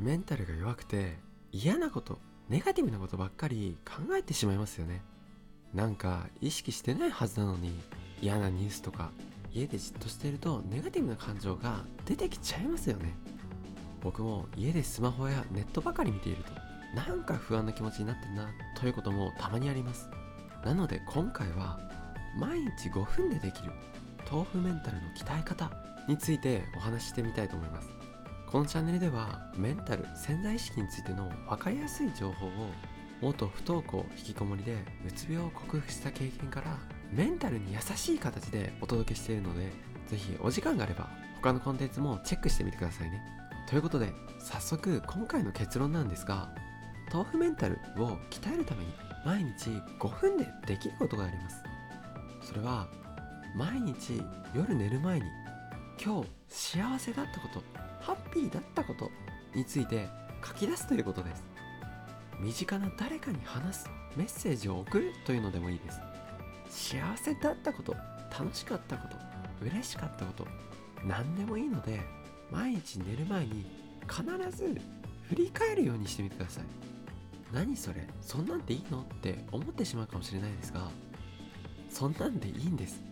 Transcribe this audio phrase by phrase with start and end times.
[0.00, 1.18] メンタルが弱くて
[1.52, 2.18] 嫌なこと
[2.48, 5.02] ネガティブなことばっかり考えてしまいますよね。
[5.74, 7.78] なんか意識してないはずなのに
[8.22, 9.10] 嫌なニュースとか
[9.52, 13.14] 家でじっとしているとネガティブな感情が出てきちゃいますよね。
[14.00, 16.52] 僕も家でスマホやネットばかり見ていると
[16.96, 20.08] なんか不安な気持ちになってんなということもたまにあります。
[20.64, 21.78] なので今回は
[22.38, 23.70] 毎日5分でできる
[24.32, 25.70] 豆腐メンタルの鍛え方
[26.08, 27.99] についてお話ししてみたいと思います。
[28.50, 32.50] このチャンネルではメンタル潜在意識についての分かりやすい情報を
[33.20, 34.74] 元不登校引きこもりで
[35.06, 36.76] うつ病を克服した経験から
[37.12, 39.70] メンタルに優しい形でお届けしているので
[40.08, 43.22] ぜひお時間があれば他のコンテンツもチェックしてみてくださいね。
[43.68, 46.52] ということで早速今回の結論なんですが
[47.12, 48.92] 豆腐メンタルを鍛えるために
[49.24, 51.62] 毎日5分でできることがあります。
[52.42, 52.88] それは
[53.54, 54.20] 毎日
[54.56, 55.26] 夜寝る前に
[56.02, 57.62] 今日幸せだったこと
[58.00, 59.10] ハッピーだったこと
[59.54, 60.08] について
[60.42, 61.44] 書き出すということです。
[62.40, 66.00] 身近な誰かに話すメッセージを送るというのでもいいです。
[66.70, 67.94] 幸せだったこと
[68.30, 69.16] 楽しかったこと
[69.66, 70.46] 嬉しかったこと
[71.04, 72.00] 何でもいいので
[72.50, 73.66] 毎日寝る前に
[74.08, 74.80] 必ず
[75.28, 76.64] 振り返るようにしてみてください。
[77.52, 79.02] 何それそんなんでいいの？
[79.02, 80.88] って思ってしまうかもしれないですが
[81.90, 83.02] そんなんでいいんです。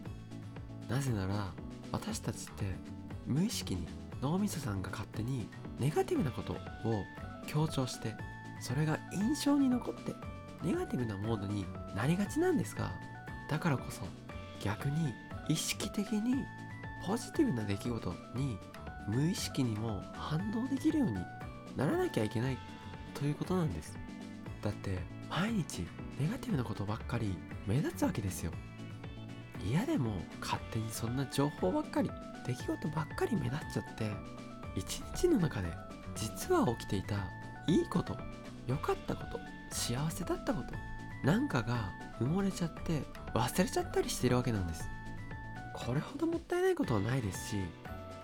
[0.88, 1.52] なぜなら
[1.92, 2.64] 私たちって
[3.26, 3.86] 無意識に
[4.22, 6.56] 脳みそさんが勝手にネガティブなことを
[7.46, 8.14] 強調して
[8.60, 10.14] それが印象に残って
[10.62, 11.64] ネガティブなモードに
[11.94, 12.92] なりがちなんですが
[13.48, 14.02] だからこそ
[14.62, 15.14] 逆に
[15.48, 16.44] 意識的に
[17.06, 18.58] ポジティブな出来事に
[19.08, 21.14] 無意識にも反応できるように
[21.76, 22.58] ならなきゃいけない
[23.14, 23.96] ということなんです。
[24.62, 24.98] だって
[25.30, 25.86] 毎日
[26.20, 27.36] ネガティブなことばっかり
[27.66, 28.52] 目立つわけですよ。
[29.64, 32.10] 嫌でも勝手にそんな情報ばっかり
[32.46, 34.10] 出来事ばっかり目立っちゃって
[34.76, 35.68] 一日の中で
[36.14, 37.16] 実は起きていた
[37.66, 38.16] いいこと
[38.66, 39.38] 良かったこと
[39.70, 40.74] 幸せだったこと
[41.26, 43.02] なんかが埋もれちゃって
[43.34, 44.84] 忘れちゃったりしてるわけなんです。
[45.74, 47.56] これほどもったいないことはないですし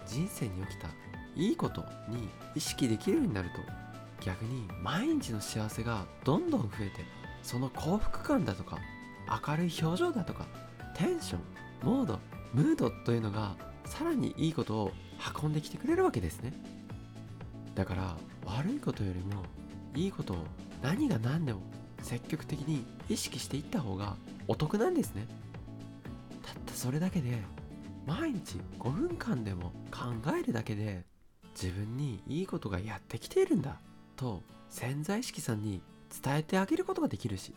[0.07, 0.89] 人生に起きた
[1.37, 7.05] いいことに意識できるようになると逆に毎日の幸せがどんどん増えて
[7.43, 8.79] その幸福感だとか
[9.47, 10.47] 明るい表情だとか
[10.95, 11.41] テンション
[11.83, 12.19] モード
[12.53, 14.93] ムードというのがさらにいいことを
[15.43, 16.53] 運んできてくれるわけですね。
[17.75, 19.43] だから悪いことよりも
[19.95, 20.37] いいことを
[20.83, 21.61] 何が何でも
[22.03, 24.17] 積極的に意識していった方が
[24.47, 25.27] お得なんですね。
[26.43, 27.43] たったそれだけで
[28.07, 31.05] 毎日5分間でも考えるだけで
[31.61, 33.81] 自分にいいことがやってきているんだ
[34.17, 35.81] と潜在意識さんに
[36.23, 37.55] 伝えてあげることができるし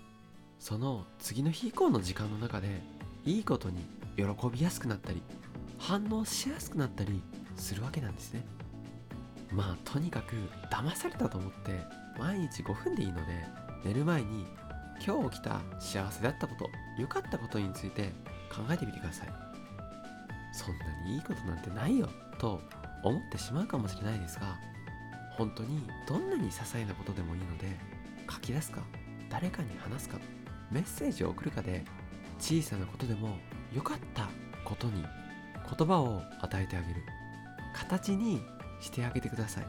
[0.60, 2.82] その次の日以降の時間の中で
[3.26, 3.78] いいことに
[4.16, 5.22] 喜びやすくなったり
[5.78, 7.22] 反応しやすくなったり
[7.56, 8.46] するわけなんですね。
[9.52, 10.36] まあとにかく
[10.72, 11.80] 騙されたと思って
[12.20, 13.46] 毎日5分でいいので
[13.86, 14.46] 寝る前に
[15.06, 16.70] 今日起きた幸せだったこと
[17.00, 18.12] 良かったことについて
[18.50, 19.48] 考えてみてください。
[20.54, 22.62] そんなにいいことなんてないよと
[23.04, 24.58] 思ってしまうかもしれないですが
[25.38, 27.78] 本当にどんなに些細なことでもいいので
[28.30, 28.82] 書き出すか
[29.30, 30.18] 誰かに話すか
[30.72, 31.86] メッセージを送るかで
[32.40, 33.38] 小さなことでも
[33.74, 34.30] 良かった
[34.64, 35.04] ことに
[35.78, 37.02] 言葉を与えてあげる
[37.74, 38.42] 形に
[38.80, 39.66] してあげてください。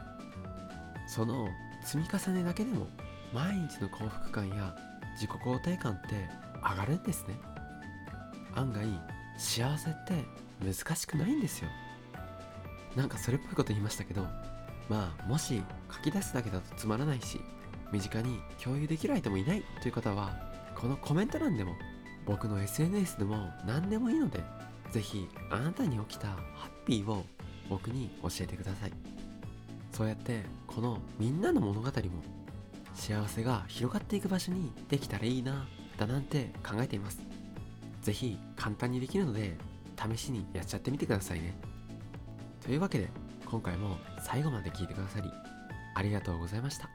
[1.07, 1.49] その
[1.83, 2.87] 積み重ねだけでも
[3.33, 4.75] 毎日の幸福感や
[5.15, 6.29] 自己肯定感って
[6.61, 7.35] 上がるんですね。
[8.55, 8.85] 案外
[9.37, 10.25] 幸せって
[10.63, 11.69] 難しくないんですよ。
[12.95, 14.23] なんかそれっぽいこと言いましたけど
[14.89, 15.61] まあもし
[15.95, 17.39] 書き出すだけだとつまらないし
[17.91, 20.35] 身近に共有できる相手もいないという方は
[20.75, 21.73] このコメント欄でも
[22.29, 24.43] 僕の SNS でも何でもいいので
[24.91, 26.37] ぜひあなたに起きたハ
[26.83, 27.25] ッピーを
[27.67, 28.91] 僕に教えてください。
[29.91, 31.91] そうやってこのみんなの物語も
[32.93, 35.67] 幸せが広がっていく場所にできたらいいな
[35.97, 37.19] だなんて考えています。
[38.03, 39.57] ぜひ簡単にできるので
[40.13, 41.55] 試しにやっちゃってみてくださいね。
[42.63, 43.09] というわけで
[43.47, 45.31] 今回も最後まで聞いてくださり
[45.95, 46.89] ありがとうございました。